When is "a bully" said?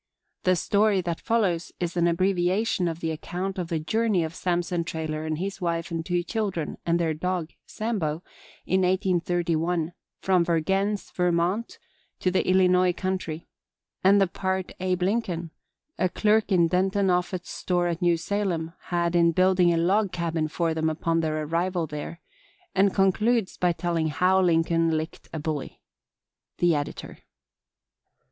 25.31-25.77